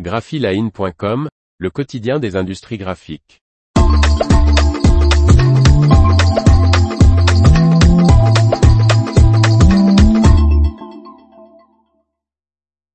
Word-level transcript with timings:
graphiline.com, 0.00 1.28
le 1.58 1.70
quotidien 1.70 2.18
des 2.18 2.34
industries 2.34 2.78
graphiques. 2.78 3.40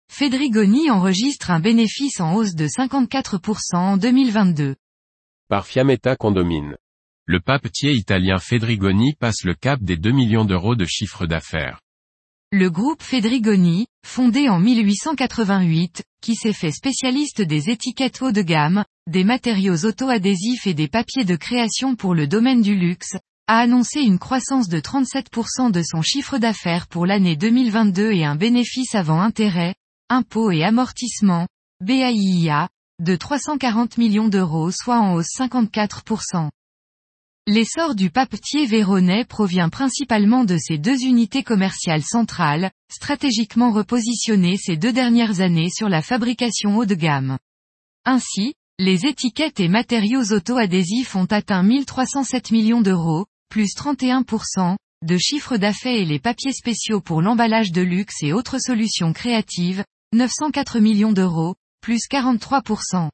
Fedrigoni 0.10 0.92
enregistre 0.92 1.52
un 1.52 1.62
bénéfice 1.62 2.20
en 2.20 2.36
hausse 2.36 2.54
de 2.56 2.68
54% 2.68 3.76
en 3.76 3.96
2022. 3.96 4.76
Par 5.48 5.66
Fiametta 5.66 6.18
Condomine. 6.18 6.76
Le 7.26 7.40
papetier 7.40 7.94
italien 7.94 8.40
Fedrigoni 8.40 9.14
passe 9.18 9.46
le 9.46 9.54
cap 9.54 9.82
des 9.82 9.96
2 9.96 10.12
millions 10.12 10.44
d'euros 10.44 10.76
de 10.76 10.86
chiffre 10.86 11.26
d'affaires. 11.26 11.80
Le 12.52 12.72
groupe 12.72 13.04
Fedrigoni, 13.04 13.86
fondé 14.04 14.50
en 14.50 14.58
1888, 14.60 16.02
qui 16.20 16.34
s'est 16.34 16.52
fait 16.52 16.72
spécialiste 16.72 17.44
des 17.44 17.70
étiquettes 17.70 18.24
haut 18.24 18.32
de 18.32 18.42
gamme, 18.42 18.84
des 19.08 19.24
matériaux 19.24 19.86
auto-adhésifs 19.86 20.66
et 20.66 20.74
des 20.74 20.88
papiers 20.88 21.26
de 21.26 21.36
création 21.36 21.96
pour 21.96 22.16
le 22.16 22.26
domaine 22.26 22.64
du 22.64 22.76
luxe, 22.76 23.16
a 23.46 23.60
annoncé 23.60 24.00
une 24.00 24.18
croissance 24.18 24.68
de 24.68 24.80
37% 24.80 25.70
de 25.70 25.84
son 25.84 26.02
chiffre 26.02 26.40
d'affaires 26.40 26.88
pour 26.88 27.06
l'année 27.06 27.36
2022 27.36 28.14
et 28.14 28.26
un 28.26 28.36
bénéfice 28.36 28.96
avant 28.96 29.22
intérêt, 29.22 29.76
impôts 30.10 30.50
et 30.50 30.64
amortissement, 30.64 31.46
BAIIA, 31.82 32.68
de 33.00 33.16
340 33.16 34.00
millions 34.00 34.28
d'euros 34.28 34.72
soit 34.72 35.00
en 35.00 35.14
hausse 35.14 35.38
54%. 35.38 36.50
L'essor 37.52 37.96
du 37.96 38.12
papetier 38.12 38.68
véronnais 38.68 39.26
provient 39.26 39.70
principalement 39.70 40.44
de 40.46 40.56
ces 40.60 40.78
deux 40.78 41.02
unités 41.04 41.42
commerciales 41.42 42.04
centrales, 42.04 42.70
stratégiquement 42.92 43.72
repositionnées 43.72 44.56
ces 44.56 44.78
deux 44.78 44.94
dernières 44.94 45.42
années 45.42 45.72
sur 45.72 45.90
la 45.90 46.04
fabrication 46.04 46.78
haut 46.78 46.86
de 46.86 46.94
gamme. 46.94 47.40
Ainsi, 48.06 48.54
les 48.78 49.08
étiquettes 49.08 49.60
et 49.60 49.68
matériaux 49.68 50.32
auto-adhésifs 50.32 51.16
ont 51.16 51.26
atteint 51.26 51.64
1307 51.64 52.52
millions 52.52 52.82
d'euros, 52.82 53.26
plus 53.50 53.76
31%, 53.76 54.78
de 55.04 55.18
chiffre 55.18 55.58
d'affaires 55.58 56.00
et 56.00 56.06
les 56.06 56.20
papiers 56.20 56.54
spéciaux 56.54 57.02
pour 57.02 57.24
l'emballage 57.24 57.72
de 57.72 57.82
luxe 57.82 58.22
et 58.22 58.32
autres 58.32 58.60
solutions 58.60 59.12
créatives, 59.12 59.84
904 60.14 60.80
millions 60.80 61.14
d'euros, 61.14 61.56
plus 61.82 62.02
43%. 62.12 63.10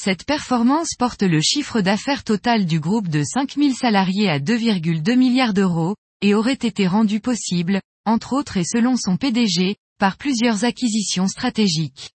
Cette 0.00 0.24
performance 0.24 0.90
porte 0.96 1.24
le 1.24 1.40
chiffre 1.40 1.80
d'affaires 1.80 2.22
total 2.22 2.66
du 2.66 2.78
groupe 2.78 3.08
de 3.08 3.24
5000 3.24 3.74
salariés 3.74 4.30
à 4.30 4.38
2,2 4.38 5.16
milliards 5.16 5.54
d'euros, 5.54 5.96
et 6.20 6.36
aurait 6.36 6.52
été 6.52 6.86
rendu 6.86 7.18
possible, 7.18 7.80
entre 8.06 8.32
autres 8.32 8.58
et 8.58 8.64
selon 8.64 8.96
son 8.96 9.16
PDG, 9.16 9.74
par 9.98 10.16
plusieurs 10.16 10.64
acquisitions 10.64 11.26
stratégiques. 11.26 12.12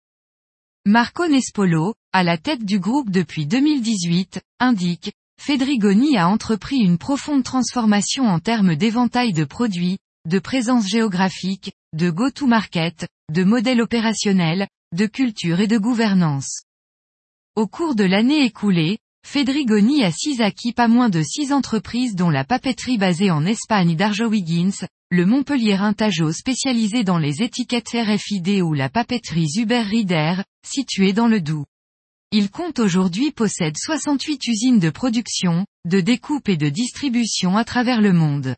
Marco 0.85 1.25
Nespolo, 1.25 1.94
à 2.11 2.23
la 2.23 2.38
tête 2.38 2.66
du 2.66 2.80
groupe 2.80 3.11
depuis 3.11 3.45
2018, 3.45 4.41
indique, 4.59 5.13
Fedrigoni 5.41 6.17
a 6.17 6.27
entrepris 6.27 6.80
une 6.80 6.97
profonde 6.97 7.45
transformation 7.45 8.25
en 8.25 8.39
termes 8.39 8.75
d'éventail 8.75 9.31
de 9.31 9.45
produits, 9.45 10.00
de 10.27 10.39
présence 10.39 10.85
géographique, 10.85 11.72
de 11.95 12.09
go-to-market, 12.09 13.07
de 13.31 13.45
modèle 13.45 13.81
opérationnel, 13.81 14.67
de 14.94 15.05
culture 15.05 15.61
et 15.61 15.67
de 15.67 15.77
gouvernance. 15.77 16.63
Au 17.55 17.67
cours 17.67 17.95
de 17.95 18.03
l'année 18.03 18.45
écoulée, 18.45 19.00
Fedrigoni 19.25 20.03
a 20.03 20.11
six 20.11 20.42
acquis 20.42 20.72
pas 20.72 20.88
moins 20.88 21.09
de 21.09 21.22
six 21.22 21.52
entreprises 21.52 22.16
dont 22.16 22.30
la 22.30 22.44
papeterie 22.44 22.97
basée 22.97 23.31
en 23.31 23.45
Espagne 23.45 23.95
d'Arjowiggins, 23.95 24.88
le 25.11 25.25
Montpellier 25.25 25.73
Intajo 25.73 26.31
spécialisé 26.31 27.03
dans 27.03 27.17
les 27.17 27.41
étiquettes 27.41 27.89
RFID 27.94 28.61
ou 28.61 28.73
la 28.73 28.89
papeterie 28.89 29.47
Zuber 29.47 29.81
Rieder, 29.81 30.36
située 30.66 31.14
dans 31.14 31.28
le 31.28 31.41
Doubs. 31.41 31.66
Il 32.31 32.52
compte 32.52 32.80
aujourd'hui 32.80 33.31
possède 33.31 33.75
68 33.75 34.47
usines 34.47 34.80
de 34.80 34.91
production, 34.91 35.66
de 35.86 36.00
découpe 36.00 36.47
et 36.47 36.58
de 36.58 36.69
distribution 36.69 37.58
à 37.58 37.66
travers 37.66 38.02
le 38.02 38.13
monde. 38.13 38.56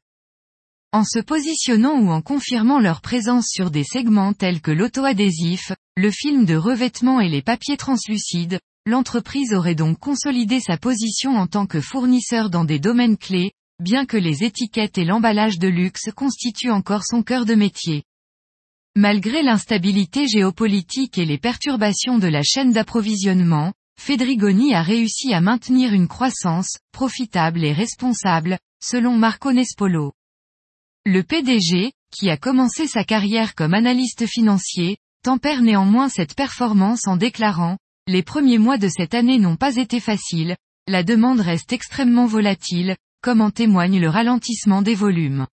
En 0.91 1.05
se 1.05 1.19
positionnant 1.19 1.97
ou 2.01 2.11
en 2.11 2.21
confirmant 2.21 2.79
leur 2.79 2.99
présence 2.99 3.47
sur 3.47 3.71
des 3.71 3.85
segments 3.85 4.33
tels 4.33 4.59
que 4.59 4.71
l'auto-adhésif, 4.71 5.71
le 5.95 6.11
film 6.11 6.43
de 6.43 6.55
revêtement 6.55 7.21
et 7.21 7.29
les 7.29 7.41
papiers 7.41 7.77
translucides, 7.77 8.59
L'entreprise 8.87 9.53
aurait 9.53 9.75
donc 9.75 9.99
consolidé 9.99 10.59
sa 10.59 10.75
position 10.75 11.35
en 11.37 11.45
tant 11.45 11.67
que 11.67 11.81
fournisseur 11.81 12.49
dans 12.49 12.65
des 12.65 12.79
domaines 12.79 13.17
clés, 13.17 13.51
bien 13.79 14.05
que 14.05 14.17
les 14.17 14.43
étiquettes 14.43 14.97
et 14.97 15.05
l'emballage 15.05 15.59
de 15.59 15.67
luxe 15.67 16.09
constituent 16.15 16.71
encore 16.71 17.03
son 17.03 17.21
cœur 17.21 17.45
de 17.45 17.53
métier. 17.53 18.03
Malgré 18.95 19.43
l'instabilité 19.43 20.27
géopolitique 20.27 21.17
et 21.17 21.25
les 21.25 21.37
perturbations 21.37 22.17
de 22.17 22.27
la 22.27 22.41
chaîne 22.43 22.71
d'approvisionnement, 22.71 23.71
Fedrigoni 23.99 24.73
a 24.73 24.81
réussi 24.81 25.31
à 25.31 25.41
maintenir 25.41 25.93
une 25.93 26.07
croissance, 26.07 26.77
profitable 26.91 27.63
et 27.63 27.73
responsable, 27.73 28.57
selon 28.83 29.15
Marco 29.15 29.53
Nespolo. 29.53 30.13
Le 31.05 31.21
PDG, 31.21 31.93
qui 32.11 32.29
a 32.31 32.37
commencé 32.37 32.87
sa 32.87 33.03
carrière 33.03 33.53
comme 33.53 33.75
analyste 33.75 34.25
financier, 34.25 34.97
tempère 35.23 35.61
néanmoins 35.61 36.09
cette 36.09 36.35
performance 36.35 37.07
en 37.07 37.15
déclarant, 37.15 37.77
les 38.11 38.23
premiers 38.23 38.57
mois 38.57 38.77
de 38.77 38.89
cette 38.89 39.13
année 39.13 39.39
n'ont 39.39 39.55
pas 39.55 39.77
été 39.77 40.01
faciles, 40.01 40.57
la 40.85 41.01
demande 41.01 41.39
reste 41.39 41.71
extrêmement 41.71 42.25
volatile, 42.25 42.97
comme 43.21 43.39
en 43.39 43.51
témoigne 43.51 44.01
le 44.01 44.09
ralentissement 44.09 44.81
des 44.81 44.95
volumes. 44.95 45.47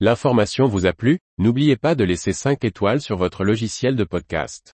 L'information 0.00 0.66
vous 0.66 0.86
a 0.86 0.94
plu, 0.94 1.20
n'oubliez 1.36 1.76
pas 1.76 1.94
de 1.94 2.04
laisser 2.04 2.32
5 2.32 2.64
étoiles 2.64 3.02
sur 3.02 3.18
votre 3.18 3.44
logiciel 3.44 3.96
de 3.96 4.04
podcast. 4.04 4.72